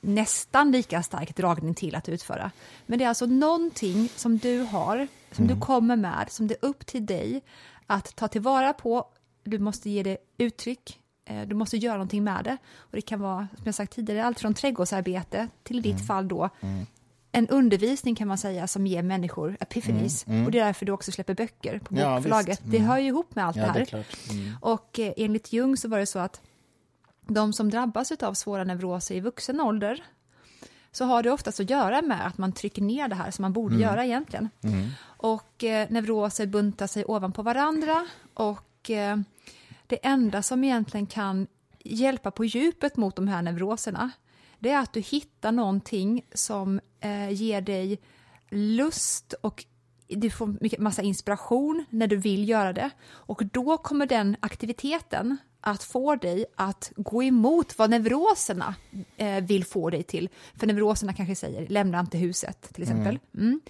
[0.00, 2.50] nästan lika stark dragning till att utföra.
[2.86, 5.54] Men det är alltså någonting som du har, som mm.
[5.56, 7.42] du kommer med, som det är upp till dig
[7.86, 9.06] att ta tillvara på.
[9.44, 12.56] Du måste ge det uttryck, eh, du måste göra någonting med det.
[12.76, 16.06] Och det kan vara, som jag sagt tidigare, allt från trädgårdsarbete till i ditt mm.
[16.06, 16.86] fall då mm
[17.34, 20.26] en undervisning kan man säga som ger människor epiphanies.
[20.26, 20.46] Mm, mm.
[20.46, 22.60] Och det är därför du också släpper böcker på bokförlaget.
[22.64, 23.86] Ja, det hör ju ihop med allt ja, det här.
[23.90, 24.52] Det mm.
[24.60, 26.40] Och eh, enligt Jung så var det så att
[27.26, 30.04] de som drabbas av svåra neuroser i vuxen ålder
[30.92, 33.52] så har det oftast att göra med att man trycker ner det här som man
[33.52, 33.88] borde mm.
[33.88, 34.50] göra egentligen.
[34.62, 34.90] Mm.
[35.04, 39.16] Och eh, neuroser buntar sig ovanpå varandra och eh,
[39.86, 41.46] det enda som egentligen kan
[41.84, 44.10] hjälpa på djupet mot de här neuroserna
[44.64, 47.98] det är att du hittar någonting som eh, ger dig
[48.50, 49.64] lust och
[50.08, 52.90] du får mycket, massa inspiration när du vill göra det.
[53.06, 58.74] Och då kommer den aktiviteten att få dig att gå emot vad neuroserna
[59.16, 60.28] eh, vill få dig till.
[60.54, 63.18] För neuroserna kanske säger lämna inte huset till exempel.
[63.34, 63.46] Mm.
[63.46, 63.60] Mm.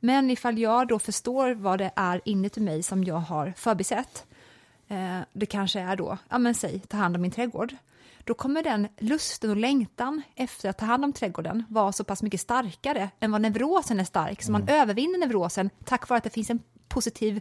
[0.00, 4.26] Men ifall jag då förstår vad det är inuti mig som jag har förbisett,
[4.88, 7.74] eh, det kanske är då, ja men säg, ta hand om min trädgård
[8.28, 12.22] då kommer den lusten och längtan efter att ta hand om trädgården vara så pass
[12.22, 14.74] mycket starkare än vad neurosen är stark, så man mm.
[14.74, 17.40] övervinner neurosen tack vare att det finns en positiv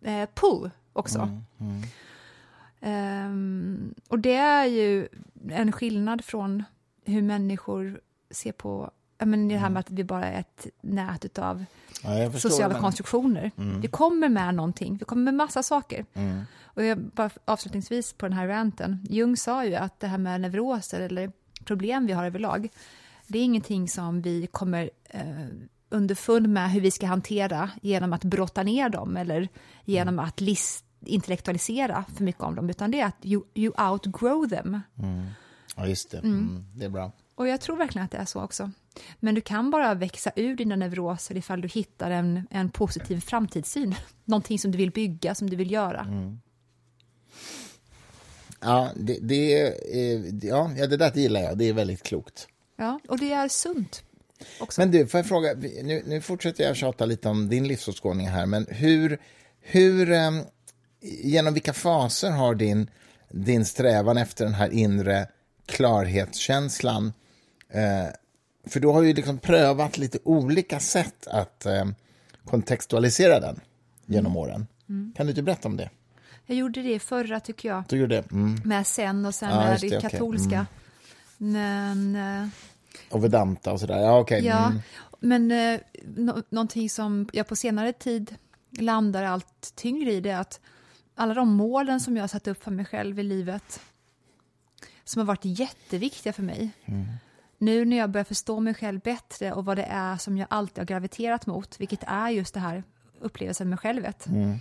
[0.00, 1.18] eh, pull också.
[1.18, 1.82] Mm.
[2.80, 3.26] Mm.
[3.26, 5.08] Um, och det är ju
[5.50, 6.64] en skillnad från
[7.04, 9.72] hur människor ser på men det här mm.
[9.72, 11.64] med att vi bara är ett nät av
[12.02, 13.50] ja, sociala konstruktioner.
[13.56, 13.80] Mm.
[13.80, 16.04] Vi kommer med någonting, vi kommer med massa saker.
[16.14, 16.42] Mm.
[16.64, 20.40] Och jag, bara avslutningsvis på den här ranten, Jung sa ju att det här med
[20.40, 21.32] neuroser eller
[21.64, 22.68] problem vi har överlag,
[23.26, 25.22] det är ingenting som vi kommer eh,
[25.88, 29.48] underfund med hur vi ska hantera genom att brotta ner dem eller
[29.84, 30.24] genom mm.
[30.24, 34.80] att list, intellektualisera för mycket om dem, utan det är att you, you outgrow them.
[34.98, 35.26] Mm.
[35.76, 36.18] Ja, just det.
[36.18, 36.38] Mm.
[36.38, 36.64] mm.
[36.74, 37.12] Det är bra.
[37.34, 38.70] Och jag tror verkligen att det är så också.
[39.20, 43.94] Men du kan bara växa ur dina neuroser ifall du hittar en, en positiv framtidssyn.
[44.24, 46.00] Någonting som du vill bygga, som du vill göra.
[46.00, 46.40] Mm.
[48.60, 49.74] Ja, det, det,
[50.42, 51.58] ja, det där gillar jag.
[51.58, 52.48] Det är väldigt klokt.
[52.76, 54.02] Ja, och det är sunt.
[54.60, 54.80] Också.
[54.80, 58.46] Men du, får jag fråga, nu, nu fortsätter jag tjata lite om din livsåskådning här,
[58.46, 59.18] men hur,
[59.60, 60.40] hur, ehm,
[61.22, 62.90] genom vilka faser har din,
[63.28, 65.26] din strävan efter den här inre
[65.66, 67.12] klarhetskänslan
[67.70, 68.06] eh,
[68.64, 71.84] för du har ju liksom prövat lite olika sätt att eh,
[72.44, 73.60] kontextualisera den
[74.06, 74.36] genom mm.
[74.36, 74.66] åren.
[74.88, 75.12] Mm.
[75.16, 75.90] Kan du inte berätta om det?
[76.46, 77.84] Jag gjorde det förra, tycker jag.
[77.88, 78.32] Du gjorde det?
[78.32, 78.60] Mm.
[78.64, 80.46] Med sen och sen ja, med det, det katolska.
[80.46, 80.64] Okay.
[81.40, 82.12] Mm.
[82.12, 82.42] Men...
[82.42, 82.48] Eh,
[83.10, 83.98] och Vedanta och sådär.
[83.98, 84.40] Ja, okay.
[84.40, 84.80] ja mm.
[85.20, 85.80] men eh,
[86.16, 88.36] no någonting som jag på senare tid
[88.78, 90.60] landar allt tyngre i det är att
[91.14, 93.80] alla de målen som jag har satt upp för mig själv i livet
[95.04, 96.70] som har varit jätteviktiga för mig.
[97.62, 100.78] Nu när jag börjar förstå mig själv bättre och vad det är som jag alltid
[100.78, 102.84] har graviterat mot, vilket är just det här
[103.20, 104.26] upplevelsen med självet.
[104.26, 104.58] Mm.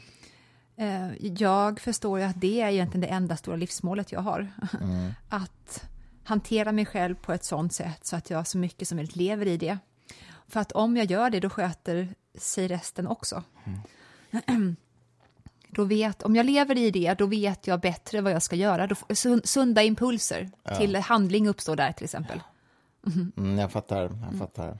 [0.76, 4.48] Eh, jag förstår ju att det är egentligen det enda stora livsmålet jag har.
[4.82, 5.12] Mm.
[5.30, 5.90] Att
[6.24, 9.48] hantera mig själv på ett sånt sätt så att jag så mycket som möjligt lever
[9.48, 9.78] i det.
[10.48, 13.44] För att om jag gör det, då sköter sig resten också.
[14.48, 14.76] Mm.
[15.74, 18.88] Då vet, om jag lever i det, då vet jag bättre vad jag ska göra.
[18.88, 18.96] Då,
[19.44, 20.76] sunda impulser ja.
[20.76, 22.42] till handling uppstår där till exempel.
[23.38, 24.02] Mm, jag fattar.
[24.32, 24.80] Jag fattar.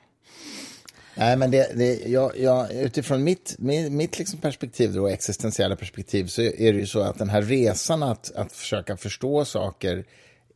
[1.16, 6.26] Nej, men det, det, jag, jag, utifrån mitt, mitt, mitt liksom perspektiv, då, existentiella perspektiv,
[6.26, 10.06] så är det ju så att den här resan att, att försöka förstå saker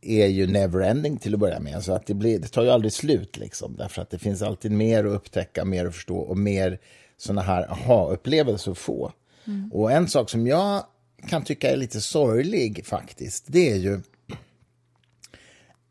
[0.02, 1.74] är ju never-ending till att börja med.
[1.74, 4.72] Alltså att det, blir, det tar ju aldrig slut, liksom, därför att det finns alltid
[4.72, 6.78] mer att upptäcka, mer att förstå och mer
[7.16, 9.12] såna här aha-upplevelser att få.
[9.46, 9.72] Mm.
[9.72, 10.84] Och en sak som jag
[11.28, 14.00] kan tycka är lite sorglig faktiskt, det är ju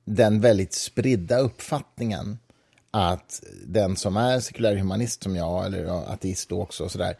[0.06, 2.40] den väldigt spridda uppfattningen
[2.92, 7.18] att den som är sekulär humanist som jag, eller ateist också, och så där,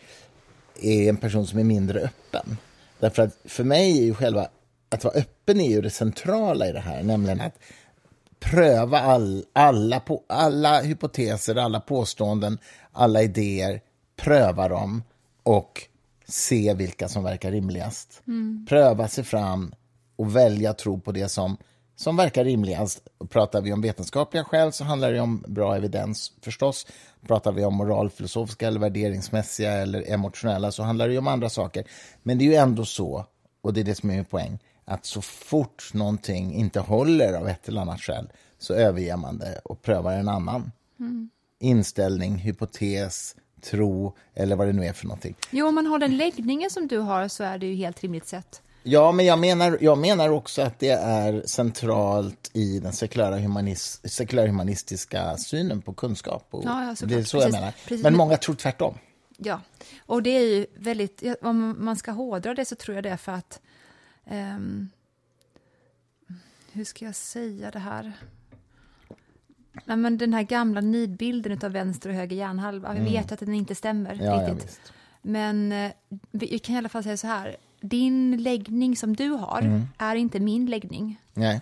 [0.82, 2.58] är en person som är mindre öppen.
[3.00, 4.48] Därför att för mig är ju själva,
[4.90, 7.60] att vara öppen är ju det centrala i det här, nämligen att
[8.40, 12.58] pröva all, alla, på, alla hypoteser, alla påståenden,
[12.92, 13.82] alla idéer,
[14.16, 15.04] pröva dem
[15.44, 15.82] och
[16.28, 18.22] se vilka som verkar rimligast.
[18.28, 18.66] Mm.
[18.70, 19.74] Pröva sig fram
[20.16, 21.58] och välja tro på det som
[21.96, 23.08] som verkar rimligast.
[23.30, 26.88] Pratar vi om vetenskapliga skäl så handlar det om bra evidens förstås.
[27.28, 31.84] Pratar vi om moralfilosofiska eller värderingsmässiga eller emotionella så handlar det om andra saker.
[32.24, 33.26] Men det är ju ändå så,
[33.62, 37.48] och det är det som är min poäng, att så fort någonting inte håller av
[37.48, 38.30] ett eller annat skäl
[38.60, 41.30] så överger man det och prövar en annan mm.
[41.60, 45.36] inställning, hypotes, tro eller vad det nu är för någonting.
[45.52, 48.28] Jo, om man har den läggningen som du har så är det ju helt rimligt
[48.28, 48.62] sett.
[48.88, 54.12] Ja, men jag menar, jag menar också att det är centralt i den sekulära, humanist,
[54.12, 56.48] sekulära humanistiska synen på kunskap.
[56.50, 57.72] Och ja, ja, det är så precis, jag menar.
[57.72, 58.04] Precis.
[58.04, 58.98] Men många tror tvärtom.
[59.38, 59.62] Ja,
[60.06, 63.18] och det är ju väldigt, om man ska hårdra det så tror jag det är
[63.18, 63.62] för att,
[64.32, 64.90] um,
[66.72, 68.14] hur ska jag säga det här?
[69.86, 73.14] Nej, men den här gamla nidbilden av vänster och höger hjärnhalva, vi mm.
[73.14, 74.80] vet att den inte stämmer ja, riktigt.
[74.86, 75.92] Ja, men eh,
[76.32, 79.88] vi kan i alla fall säga så här, din läggning som du har mm.
[79.98, 81.22] är inte min läggning.
[81.34, 81.62] Nej.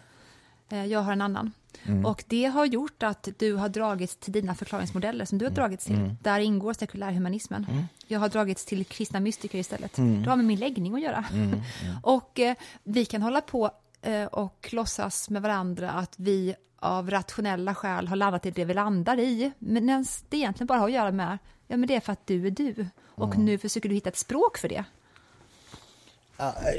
[0.69, 1.51] Eh, jag har en annan.
[1.85, 2.05] Mm.
[2.05, 5.55] Och det har gjort att du har dragits till dina förklaringsmodeller som du har mm.
[5.55, 5.95] dragits till.
[5.95, 6.17] Mm.
[6.21, 7.65] Där ingår sekulärhumanismen.
[7.69, 7.83] Mm.
[8.07, 9.97] Jag har dragits till kristna mystiker istället.
[9.97, 10.23] Mm.
[10.23, 11.25] Det har med min läggning att göra.
[11.33, 11.61] Mm.
[12.03, 17.75] och eh, vi kan hålla på eh, och låtsas med varandra att vi av rationella
[17.75, 19.51] skäl har landat i det vi landar i.
[19.59, 22.47] Men det egentligen bara har att göra med, ja men det är för att du
[22.47, 22.87] är du.
[23.15, 24.85] Och nu försöker du hitta ett språk för det.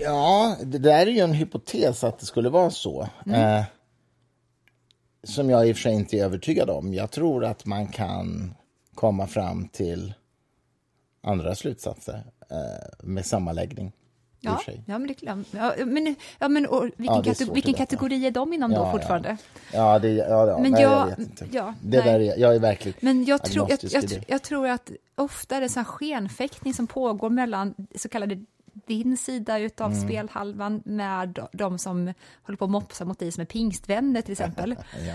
[0.03, 3.09] Ja, det där är ju en hypotes att det skulle vara så.
[3.27, 3.41] Mm.
[3.41, 3.65] Eh,
[5.23, 6.95] som jag i och för sig inte är övertygad om.
[6.95, 8.55] Jag tror att man kan
[8.95, 10.15] komma fram till
[11.23, 13.93] andra slutsatser eh, med sammanläggning.
[14.45, 15.35] Ja, ja, men, det, ja,
[15.85, 19.37] men, ja, men och, vilken, ja, kate vilken kategori är de inom ja, då fortfarande?
[19.73, 21.47] Ja, det, ja, ja men nej, jag, jag vet inte.
[21.53, 24.91] Ja, det där är, jag är verkligen Men jag tror, jag, jag, jag, tror att
[25.15, 28.45] ofta är det en skenfäktning som pågår mellan så kallade
[28.87, 30.05] din sida utav mm.
[30.05, 34.77] spelhalvan med de som håller på att mopsa mot dig som är pingstvänner till exempel.
[35.07, 35.15] ja.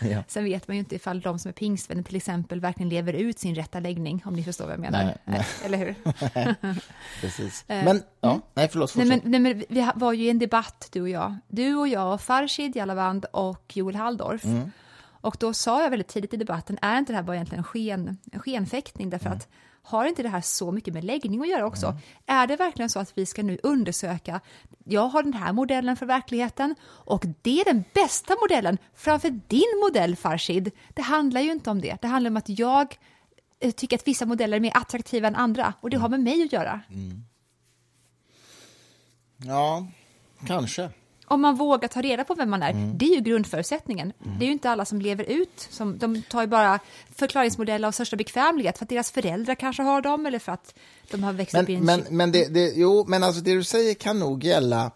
[0.00, 0.24] Ja.
[0.28, 3.38] Sen vet man ju inte ifall de som är pingstvänner till exempel verkligen lever ut
[3.38, 5.04] sin rätta läggning, om ni förstår vad jag menar.
[5.04, 5.46] Nej, nej.
[5.64, 5.94] Eller hur?
[7.20, 7.64] Precis.
[7.68, 8.42] Eh, men, ja, mm.
[8.54, 11.36] nej förlåt, nej men, nej, men vi var ju i en debatt, du och jag.
[11.48, 14.44] Du och jag, Farshid Jalavand och Joel Halldorf.
[14.44, 14.70] Mm.
[15.22, 17.64] Och då sa jag väldigt tidigt i debatten, är inte det här bara egentligen en,
[17.64, 19.10] sken, en skenfäktning?
[19.10, 19.38] Därför mm.
[19.38, 19.48] att
[19.82, 21.86] har inte det här så mycket med läggning att göra också?
[21.86, 21.98] Mm.
[22.26, 24.40] Är det verkligen så att vi ska nu undersöka,
[24.84, 29.80] jag har den här modellen för verkligheten och det är den bästa modellen framför din
[29.84, 30.70] modell Farshid.
[30.88, 32.96] Det handlar ju inte om det, det handlar om att jag
[33.60, 36.42] eh, tycker att vissa modeller är mer attraktiva än andra och det har med mig
[36.42, 36.80] att göra.
[36.90, 37.24] Mm.
[39.36, 39.86] Ja,
[40.46, 40.90] kanske
[41.26, 42.98] om man vågar ta reda på vem man är, mm.
[42.98, 44.12] det är ju grundförutsättningen.
[44.24, 44.38] Mm.
[44.38, 46.78] Det är ju inte alla som lever ut, som, de tar ju bara
[47.14, 50.74] förklaringsmodeller av största bekvämlighet för att deras föräldrar kanske har dem eller för att
[51.10, 51.84] de har växt men, upp i en...
[51.84, 54.90] Men, men, det, det, jo, men alltså det du säger kan nog gälla,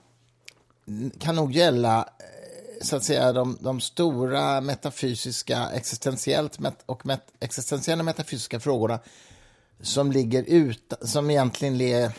[1.18, 7.22] kan nog gälla eh, så att säga de, de stora metafysiska, existentiellt met, och met,
[7.40, 8.98] existentiella metafysiska frågorna
[9.80, 12.10] som ligger ut, som egentligen le,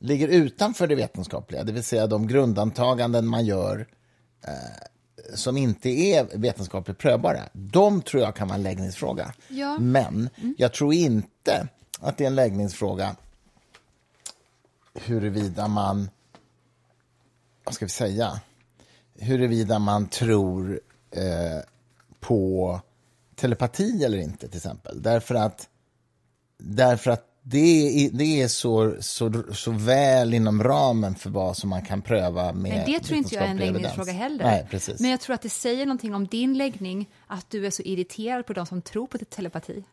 [0.00, 3.86] ligger utanför det vetenskapliga, det vill säga de grundantaganden man gör
[4.46, 4.54] eh,
[5.34, 9.34] som inte är vetenskapligt prövbara, de tror jag kan vara en läggningsfråga.
[9.48, 9.78] Ja.
[9.78, 10.54] Men mm.
[10.58, 11.68] jag tror inte
[12.00, 13.16] att det är en läggningsfråga
[14.94, 16.10] huruvida man,
[17.64, 18.40] vad ska vi säga,
[19.14, 21.58] huruvida man tror eh,
[22.20, 22.80] på
[23.34, 25.02] telepati eller inte, till exempel.
[25.02, 25.68] Därför att,
[26.58, 31.70] därför att det är, det är så, så, så väl inom ramen för vad som
[31.70, 34.44] man kan pröva med Men Det tror inte jag är en läggningsfråga heller.
[34.44, 35.00] Nej, precis.
[35.00, 38.46] Men jag tror att det säger någonting om din läggning, att du är så irriterad
[38.46, 39.84] på de som tror på telepati.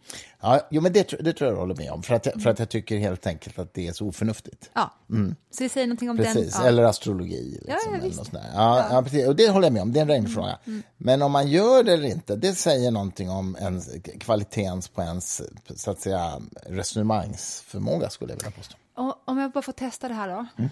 [0.41, 2.59] Ja, jo, men det, det tror jag håller med om, för att, jag, för att
[2.59, 4.69] jag tycker helt enkelt att det är så oförnuftigt.
[4.73, 5.35] Ja, mm.
[5.51, 6.53] så det säger någonting om precis.
[6.53, 6.63] den.
[6.63, 6.67] Ja.
[6.67, 7.43] Eller astrologi.
[7.51, 8.31] Liksom, ja, ja, eller visst.
[8.33, 9.01] Ja, ja.
[9.03, 9.27] precis.
[9.27, 10.47] Och det håller jag med om, det är en regnfråga.
[10.47, 10.59] Mm.
[10.65, 10.83] Mm.
[10.97, 15.41] Men om man gör det eller inte, det säger någonting om ens, kvaliteten på ens
[15.75, 18.77] så att säga, resonemangsförmåga, skulle jag vilja påstå.
[18.95, 20.45] Och, om jag bara får testa det här då.
[20.57, 20.69] Mm.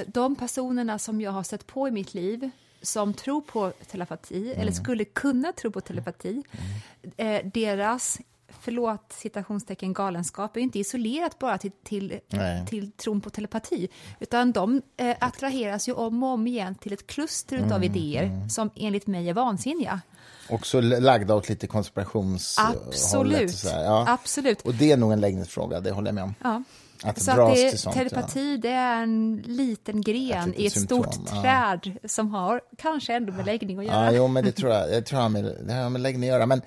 [0.00, 2.50] Eh, de personerna som jag har sett på i mitt liv
[2.82, 4.60] som tror på telepati, mm.
[4.60, 7.44] eller skulle kunna tro på telepati, mm.
[7.44, 8.18] eh, deras
[8.60, 12.20] förlåt citationstecken galenskap är inte isolerat bara till, till,
[12.68, 13.88] till tron på telepati,
[14.20, 18.24] utan de eh, attraheras ju om och om igen till ett kluster mm, av idéer
[18.24, 18.50] mm.
[18.50, 20.00] som enligt mig är vansinniga.
[20.48, 22.86] Också lagda åt lite konspirationshållet.
[22.88, 23.64] Absolut.
[23.64, 24.04] Och, ja.
[24.08, 24.60] Absolut.
[24.62, 26.34] och det är nog en läggningsfråga, det håller jag med om.
[26.42, 26.62] Ja.
[27.02, 28.56] Att så att det, sånt, telepati ja.
[28.56, 31.42] det är en liten gren i ett symptom, stort ja.
[31.42, 34.04] träd som har kanske ändå med läggning att göra.
[34.04, 36.46] Ja, jo, men det tror jag, jag tror med, det har med läggning att göra.
[36.46, 36.62] Men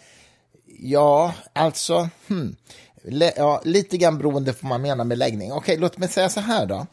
[0.79, 2.55] ja, alltså, hmm.
[3.03, 5.51] Le, ja, lite grann beroende på vad man menar med läggning.
[5.51, 6.87] Okej, låt mig säga så här då.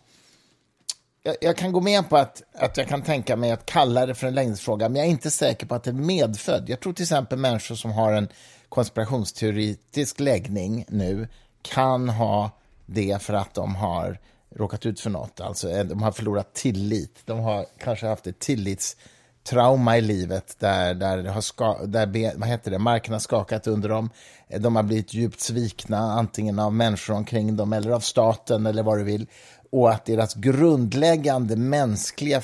[1.22, 4.14] Jag, jag, kan gå med på att, att jag kan tänka mig att kalla det
[4.14, 6.68] för en läggningsfråga, men jag är inte säker på att det är medfödd.
[6.68, 8.29] Jag tror till exempel människor som har en
[8.68, 11.29] konspirationsteoretisk läggning nu
[11.62, 12.50] kan ha
[12.92, 14.18] det för att de har
[14.57, 15.40] råkat ut för något.
[15.40, 17.22] Alltså, eh, de har förlorat tillit.
[17.24, 22.70] De har kanske haft ett tillitstrauma i livet där, där, har ska, där vad heter
[22.70, 24.11] det, marken har skakat under dem.
[24.48, 28.83] Eh, de har blivit djupt svikna, antingen av människor omkring dem eller av staten eller
[28.83, 29.26] vad du vill.
[29.72, 32.42] Och att deras grundläggande mänskliga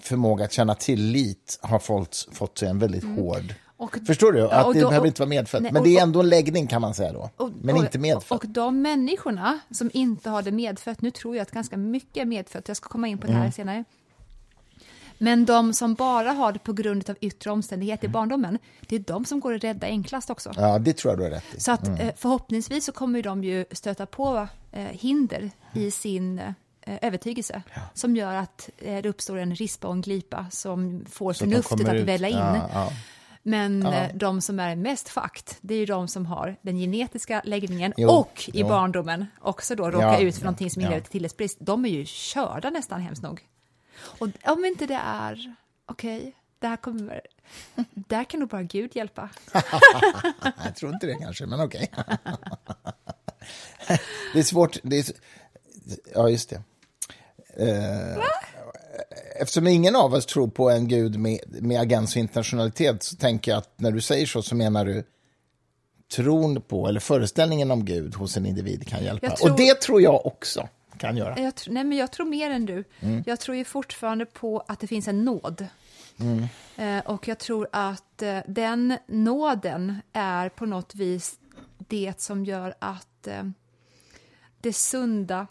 [0.00, 3.16] förmåga att känna tillit har fått, fått sig en väldigt mm.
[3.16, 4.50] hård och, Förstår du?
[4.50, 5.62] Att och det då, behöver inte vara medfött.
[5.62, 7.30] Nej, men det är ändå en läggning kan man säga då.
[7.36, 8.44] Och, men inte medfött.
[8.44, 12.24] Och de människorna som inte har det medfött, nu tror jag att ganska mycket är
[12.24, 13.52] medfött, jag ska komma in på det här mm.
[13.52, 13.84] senare.
[15.18, 18.12] Men de som bara har det på grund av yttre omständigheter i mm.
[18.12, 20.52] barndomen, det är de som går att rädda enklast också.
[20.56, 21.60] Ja, det tror jag du har rätt i.
[21.60, 22.00] Så att, mm.
[22.00, 26.52] Eh, förhoppningsvis så kommer de ju stöta på eh, hinder i sin eh,
[27.02, 27.80] övertygelse ja.
[27.94, 32.00] som gör att det uppstår en rispa och en glipa som får så förnuftet att
[32.00, 32.36] välla in.
[32.36, 32.92] Ja, ja.
[33.46, 33.94] Men ja.
[33.94, 37.92] Eh, de som är mest fakt, det är ju de som har den genetiska läggningen
[37.96, 38.68] jo, och i jo.
[38.68, 40.88] barndomen också då råkar ja, ut för ja, någonting som ja.
[40.88, 41.56] leder till tillitsbrist.
[41.60, 43.46] De är ju körda nästan hemskt nog.
[44.18, 45.54] Och om inte det är,
[45.86, 47.20] okej, okay, det här kommer,
[47.94, 49.30] där kan nog bara Gud hjälpa.
[50.64, 51.90] Jag tror inte det kanske, men okej.
[51.92, 52.16] Okay.
[54.32, 55.04] det är svårt, det är,
[56.14, 56.62] ja just det.
[57.60, 58.24] Uh,
[59.40, 63.50] eftersom ingen av oss tror på en gud med, med agens och internationalitet så tänker
[63.50, 65.04] jag att när du säger så så menar du
[66.16, 69.30] tron på eller föreställningen om Gud hos en individ kan hjälpa.
[69.30, 71.38] Tror, och det tror jag också kan göra.
[71.40, 72.84] Jag, nej, men jag tror mer än du.
[73.00, 73.24] Mm.
[73.26, 75.66] Jag tror ju fortfarande på att det finns en nåd.
[76.20, 76.46] Mm.
[76.76, 81.38] Eh, och jag tror att eh, den nåden är på något vis
[81.78, 83.42] det som gör att eh,
[84.60, 85.46] det sunda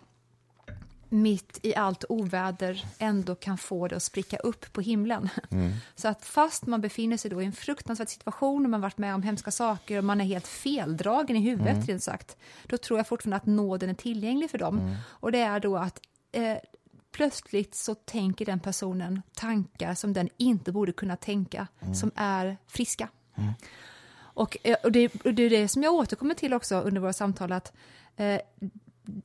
[1.13, 5.29] mitt i allt oväder ändå kan få det att spricka upp på himlen.
[5.51, 5.71] Mm.
[5.95, 9.15] Så att fast man befinner sig då i en fruktansvärd situation och man varit med
[9.15, 11.85] om hemska saker och man är helt feldragen i huvudet, mm.
[11.85, 14.79] rent sagt, då tror jag fortfarande att nåden är tillgänglig för dem.
[14.79, 14.95] Mm.
[15.07, 15.99] Och det är då att
[16.31, 16.57] eh,
[17.11, 21.95] plötsligt så tänker den personen tankar som den inte borde kunna tänka, mm.
[21.95, 23.09] som är friska.
[23.35, 23.53] Mm.
[24.15, 27.13] Och, eh, och, det, och det är det som jag återkommer till också under våra
[27.13, 27.73] samtal, att
[28.15, 28.39] eh,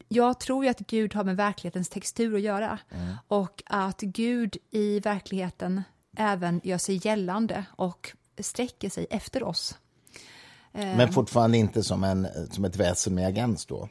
[0.09, 3.15] jag tror ju att Gud har med verklighetens textur att göra mm.
[3.29, 5.83] och att Gud i verkligheten
[6.17, 9.79] även gör sig gällande och sträcker sig efter oss.
[10.73, 13.89] Men eh, fortfarande inte som, en, som ett väsen med agens då?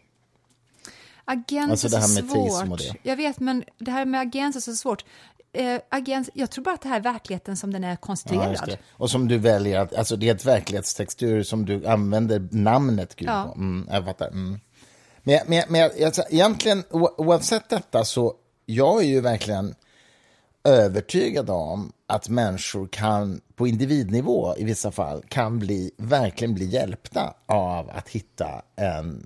[1.26, 2.72] Agens alltså det här med svårt.
[2.72, 2.96] Och det.
[3.04, 5.06] Jag vet, men det här med agens är så svårt.
[5.54, 8.70] Eh, agens, jag tror bara att det här är verkligheten som den är konstruerad.
[8.70, 13.16] Ja, och som du väljer att, alltså det är ett verklighetstextur som du använder namnet
[13.16, 13.44] Gud ja.
[13.44, 13.60] på.
[13.60, 14.28] Mm, jag fattar.
[14.28, 14.60] Mm.
[15.28, 18.34] Men, men, men alltså, egentligen, oavsett detta, så
[18.66, 19.76] jag är ju verkligen
[20.64, 27.34] övertygad om att människor kan, på individnivå i vissa fall, kan bli, verkligen bli hjälpta
[27.46, 29.26] av att hitta en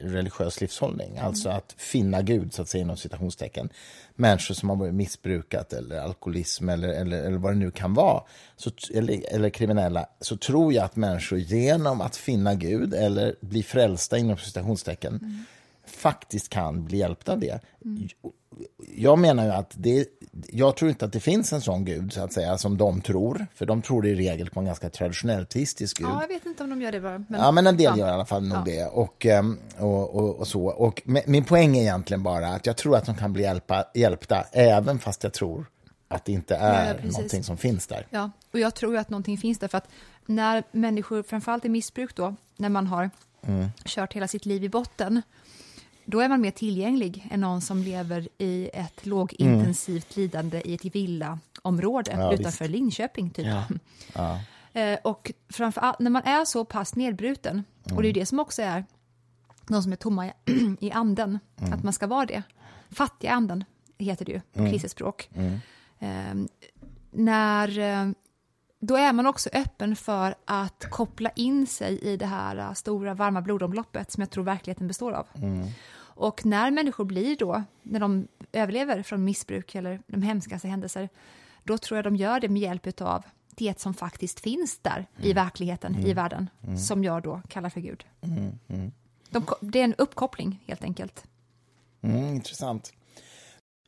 [0.00, 1.10] religiös livshållning.
[1.10, 1.26] Mm.
[1.26, 3.68] Alltså att finna Gud, så att säga, inom citationstecken.
[4.14, 8.22] Människor som har missbrukat eller alkoholism eller, eller, eller vad det nu kan vara,
[8.56, 13.62] så, eller, eller kriminella, så tror jag att människor genom att finna Gud eller bli
[13.62, 15.44] frälsta inom citationstecken mm.
[15.86, 17.60] faktiskt kan bli hjälpta av det.
[17.84, 18.08] Mm
[18.96, 20.06] jag menar ju att det,
[20.48, 23.46] jag tror inte att det finns en sån gud så att säga som de tror,
[23.54, 26.08] för de tror i regel på en ganska traditionell teistisk gud.
[26.08, 27.24] Ja, jag vet inte om de gör det bara.
[27.28, 27.96] Men, ja, men en del ja.
[27.96, 28.62] gör i alla fall nog ja.
[28.64, 28.86] det.
[28.86, 30.66] Och, ehm, och, och, och, så.
[30.66, 34.44] Och min poäng är egentligen bara att jag tror att de kan bli hjälpa, hjälpta,
[34.52, 35.66] även fast jag tror
[36.08, 38.06] att det inte är ja, någonting som finns där.
[38.10, 39.88] Ja, och jag tror att någonting finns där för att
[40.26, 43.10] när människor, framförallt i missbruk då, när man har
[43.42, 43.68] mm.
[43.84, 45.22] kört hela sitt liv i botten,
[46.10, 50.22] då är man mer tillgänglig än någon som lever i ett lågintensivt mm.
[50.22, 52.76] lidande i ett villaområde ja, utanför visst.
[52.76, 53.30] Linköping.
[53.30, 53.46] Typ.
[53.46, 53.64] Ja.
[54.14, 54.40] Ja.
[54.72, 57.96] Eh, och framförallt när man är så pass nedbruten, mm.
[57.96, 58.84] och det är det som också är
[59.68, 60.32] de som är tomma
[60.80, 61.72] i anden, mm.
[61.72, 62.42] att man ska vara det.
[62.90, 63.64] Fattiga anden
[63.98, 64.70] heter det ju på mm.
[64.70, 65.30] krisespråk.
[65.34, 65.60] Mm.
[65.98, 66.48] Eh,
[67.10, 68.12] när, eh,
[68.80, 73.14] då är man också öppen för att koppla in sig i det här uh, stora
[73.14, 75.26] varma blodomloppet som jag tror verkligheten består av.
[76.20, 81.08] Och när människor blir då, när de överlever från missbruk eller de hemskaste händelser,
[81.64, 83.24] då tror jag de gör det med hjälp av
[83.56, 85.30] det som faktiskt finns där mm.
[85.30, 86.06] i verkligheten, mm.
[86.06, 86.78] i världen, mm.
[86.78, 88.04] som jag då kallar för Gud.
[88.20, 88.58] Mm.
[88.68, 88.92] mm.
[89.30, 91.24] De, det är en uppkoppling, helt enkelt.
[92.02, 92.92] Mm, intressant.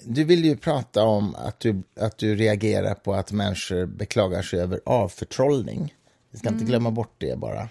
[0.05, 4.61] Du vill ju prata om att du, att du reagerar på att människor beklagar sig
[4.61, 5.95] över avförtrollning.
[6.31, 7.69] Vi ska inte glömma bort det bara.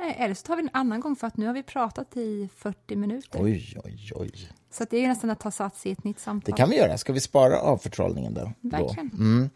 [0.00, 2.48] Nej, eller så tar vi en annan gång, för att nu har vi pratat i
[2.56, 3.42] 40 minuter.
[3.42, 4.32] Oj, oj, oj.
[4.70, 6.52] Så det är nästan att ta sats i ett nytt samtal.
[6.52, 6.98] Det kan vi göra.
[6.98, 8.52] Ska vi spara avförtrollningen då?
[8.60, 9.10] Verkligen.
[9.12, 9.50] Mm.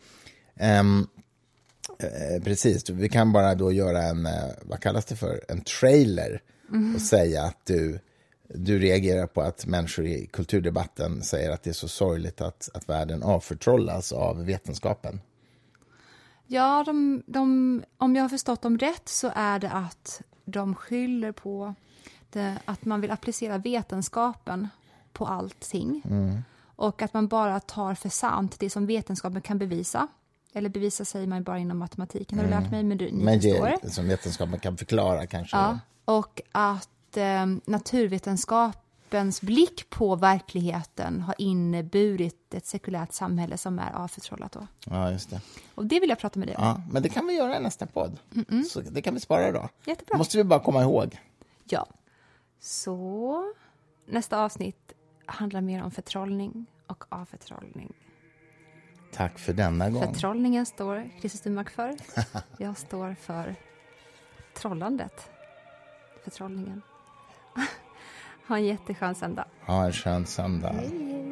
[0.80, 1.08] Um,
[1.98, 4.32] eh, precis, vi kan bara då göra en, eh,
[4.62, 6.94] vad kallas det för, en trailer mm.
[6.94, 7.98] och säga att du,
[8.48, 12.88] du reagerar på att människor i kulturdebatten säger att det är så sorgligt att, att
[12.88, 15.20] världen avförtrollas av vetenskapen.
[16.46, 21.32] Ja, de, de, om jag har förstått dem rätt så är det att de skyller
[21.32, 21.74] på
[22.30, 24.68] det, att man vill applicera vetenskapen
[25.12, 26.02] på allting.
[26.04, 26.42] Mm.
[26.76, 30.08] Och att man bara tar för sant det som vetenskapen kan bevisa.
[30.52, 32.70] Eller bevisa säger man bara inom matematiken, har du lärt mm.
[32.70, 33.90] mig, men du, ni men förstår.
[33.90, 35.56] Som vetenskapen kan förklara kanske.
[35.56, 37.46] Ja, och att eh,
[39.14, 44.52] naturvetenskapens blick på verkligheten har inneburit ett sekulärt samhälle som är avförtrollat.
[44.52, 44.66] Då.
[44.86, 45.40] Ja, just det.
[45.74, 46.64] Och det vill jag prata med dig om.
[46.64, 48.18] Ja, men det kan vi göra i nästa podd.
[48.34, 48.62] Mm -mm.
[48.62, 49.68] Så det kan vi spara då.
[49.86, 50.18] Jättebra.
[50.18, 51.18] måste vi bara komma ihåg.
[51.64, 51.86] Ja.
[52.60, 53.54] Så
[54.06, 54.92] nästa avsnitt
[55.26, 57.92] handlar mer om förtrollning och avförtrollning.
[59.12, 60.02] Tack för denna gång.
[60.02, 61.96] Förtrollningen står Christer Sturmark för.
[62.58, 63.54] Jag står för
[64.54, 65.30] trollandet.
[66.24, 66.82] Förtrollningen.
[68.48, 69.44] Ha en jätteskön söndag.
[69.66, 70.72] Ha en skön söndag.
[70.72, 71.23] Hej.